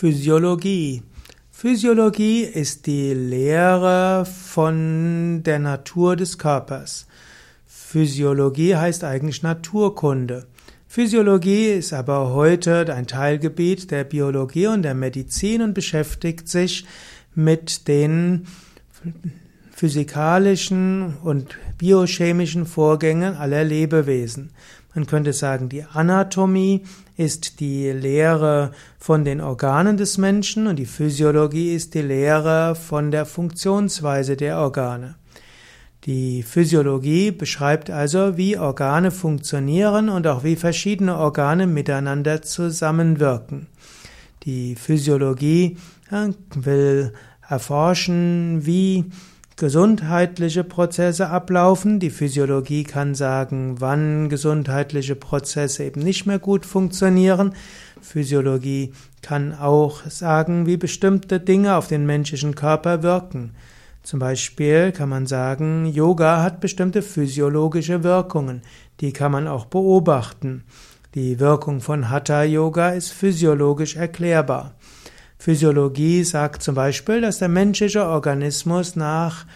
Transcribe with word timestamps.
Physiologie. 0.00 1.02
Physiologie 1.50 2.44
ist 2.44 2.86
die 2.86 3.12
Lehre 3.12 4.24
von 4.24 5.42
der 5.42 5.58
Natur 5.58 6.16
des 6.16 6.38
Körpers. 6.38 7.06
Physiologie 7.66 8.76
heißt 8.76 9.04
eigentlich 9.04 9.42
Naturkunde. 9.42 10.46
Physiologie 10.88 11.72
ist 11.72 11.92
aber 11.92 12.32
heute 12.32 12.90
ein 12.94 13.06
Teilgebiet 13.06 13.90
der 13.90 14.04
Biologie 14.04 14.68
und 14.68 14.84
der 14.84 14.94
Medizin 14.94 15.60
und 15.60 15.74
beschäftigt 15.74 16.48
sich 16.48 16.86
mit 17.34 17.86
den 17.86 18.46
physikalischen 19.70 21.18
und 21.22 21.58
biochemischen 21.76 22.64
Vorgängen 22.64 23.34
aller 23.36 23.64
Lebewesen. 23.64 24.50
Man 24.94 25.06
könnte 25.06 25.32
sagen, 25.32 25.68
die 25.68 25.84
Anatomie 25.84 26.82
ist 27.16 27.60
die 27.60 27.90
Lehre 27.90 28.72
von 28.98 29.24
den 29.24 29.40
Organen 29.40 29.96
des 29.96 30.18
Menschen 30.18 30.66
und 30.66 30.76
die 30.76 30.86
Physiologie 30.86 31.74
ist 31.74 31.94
die 31.94 32.02
Lehre 32.02 32.74
von 32.74 33.10
der 33.10 33.24
Funktionsweise 33.24 34.36
der 34.36 34.58
Organe. 34.58 35.14
Die 36.04 36.42
Physiologie 36.42 37.30
beschreibt 37.30 37.90
also, 37.90 38.36
wie 38.36 38.58
Organe 38.58 39.10
funktionieren 39.10 40.08
und 40.08 40.26
auch 40.26 40.44
wie 40.44 40.56
verschiedene 40.56 41.16
Organe 41.16 41.66
miteinander 41.66 42.42
zusammenwirken. 42.42 43.66
Die 44.44 44.74
Physiologie 44.74 45.76
will 46.54 47.12
erforschen, 47.46 48.64
wie 48.64 49.04
gesundheitliche 49.60 50.64
Prozesse 50.64 51.28
ablaufen. 51.28 52.00
Die 52.00 52.08
Physiologie 52.08 52.82
kann 52.82 53.14
sagen, 53.14 53.76
wann 53.78 54.30
gesundheitliche 54.30 55.14
Prozesse 55.14 55.84
eben 55.84 56.00
nicht 56.00 56.24
mehr 56.24 56.38
gut 56.38 56.64
funktionieren. 56.64 57.52
Physiologie 58.00 58.94
kann 59.20 59.54
auch 59.54 60.00
sagen, 60.06 60.64
wie 60.64 60.78
bestimmte 60.78 61.40
Dinge 61.40 61.76
auf 61.76 61.88
den 61.88 62.06
menschlichen 62.06 62.54
Körper 62.54 63.02
wirken. 63.02 63.52
Zum 64.02 64.18
Beispiel 64.18 64.92
kann 64.92 65.10
man 65.10 65.26
sagen, 65.26 65.84
Yoga 65.84 66.42
hat 66.42 66.60
bestimmte 66.60 67.02
physiologische 67.02 68.02
Wirkungen. 68.02 68.62
Die 69.00 69.12
kann 69.12 69.30
man 69.30 69.46
auch 69.46 69.66
beobachten. 69.66 70.64
Die 71.14 71.38
Wirkung 71.38 71.82
von 71.82 72.08
Hatha 72.08 72.44
Yoga 72.44 72.90
ist 72.90 73.12
physiologisch 73.12 73.96
erklärbar. 73.96 74.72
Physiologie 75.40 76.22
sagt 76.22 76.62
zum 76.62 76.74
Beispiel, 76.74 77.22
dass 77.22 77.38
der 77.38 77.48
menschliche 77.48 78.04
Organismus 78.04 78.94
nach, 78.94 79.46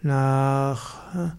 nach 0.00 0.94
äh, 1.12 1.30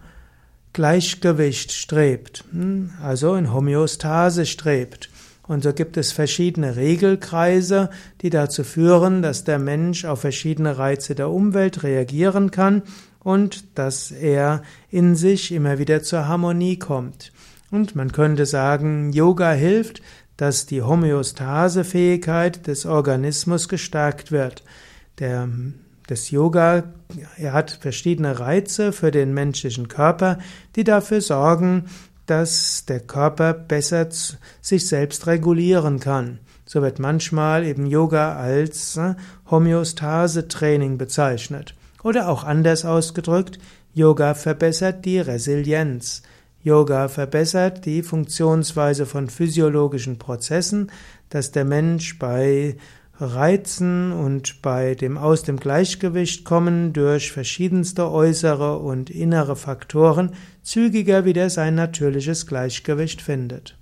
Gleichgewicht 0.73 1.71
strebt, 1.71 2.43
hm, 2.51 2.91
also 3.01 3.35
in 3.35 3.53
Homöostase 3.53 4.45
strebt. 4.45 5.09
Und 5.47 5.63
so 5.63 5.71
gibt 5.71 5.95
es 5.95 6.11
verschiedene 6.11 6.75
Regelkreise, 6.75 7.89
die 8.21 8.29
dazu 8.29 8.65
führen, 8.65 9.21
dass 9.21 9.45
der 9.45 9.59
Mensch 9.59 10.03
auf 10.03 10.19
verschiedene 10.19 10.77
Reize 10.77 11.15
der 11.15 11.29
Umwelt 11.29 11.81
reagieren 11.81 12.51
kann 12.51 12.83
und 13.23 13.63
dass 13.79 14.11
er 14.11 14.61
in 14.91 15.15
sich 15.15 15.53
immer 15.53 15.79
wieder 15.79 16.03
zur 16.03 16.27
Harmonie 16.27 16.77
kommt. 16.77 17.31
Und 17.71 17.95
man 17.95 18.11
könnte 18.11 18.45
sagen, 18.45 19.13
Yoga 19.13 19.53
hilft, 19.53 20.01
dass 20.39 20.65
die 20.65 20.81
Homöostasefähigkeit 20.81 22.65
des 22.65 22.85
Organismus 22.85 23.67
gestärkt 23.67 24.31
wird. 24.31 24.63
Der, 25.19 25.49
das 26.07 26.31
Yoga 26.31 26.83
er 27.37 27.53
hat 27.53 27.71
verschiedene 27.71 28.39
Reize 28.39 28.91
für 28.91 29.11
den 29.11 29.33
menschlichen 29.33 29.87
Körper, 29.87 30.37
die 30.75 30.83
dafür 30.83 31.21
sorgen, 31.21 31.85
dass 32.25 32.85
der 32.85 32.99
Körper 32.99 33.53
besser 33.53 34.07
sich 34.61 34.87
selbst 34.87 35.25
regulieren 35.25 35.99
kann. 35.99 36.39
So 36.65 36.83
wird 36.83 36.99
manchmal 36.99 37.65
eben 37.65 37.87
Yoga 37.87 38.35
als 38.35 38.95
äh, 38.95 39.15
Homöostase-Training 39.49 40.99
bezeichnet. 40.99 41.73
Oder 42.03 42.29
auch 42.29 42.43
anders 42.43 42.85
ausgedrückt, 42.85 43.57
Yoga 43.95 44.35
verbessert 44.35 45.03
die 45.03 45.19
Resilienz. 45.19 46.21
Yoga 46.61 47.07
verbessert 47.07 47.85
die 47.85 48.03
Funktionsweise 48.03 49.05
von 49.05 49.29
physiologischen 49.29 50.19
Prozessen, 50.19 50.91
dass 51.29 51.51
der 51.51 51.63
Mensch 51.65 52.19
bei 52.19 52.75
Reizen 53.21 54.11
und 54.11 54.61
bei 54.61 54.95
dem 54.95 55.17
aus 55.17 55.43
dem 55.43 55.57
Gleichgewicht 55.57 56.45
kommen 56.45 56.93
durch 56.93 57.31
verschiedenste 57.31 58.09
äußere 58.11 58.79
und 58.79 59.09
innere 59.09 59.55
Faktoren 59.55 60.31
zügiger 60.61 61.25
wieder 61.25 61.49
sein 61.49 61.75
natürliches 61.75 62.45
Gleichgewicht 62.45 63.21
findet. 63.21 63.78